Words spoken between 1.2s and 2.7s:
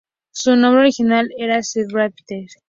era Stadttheater.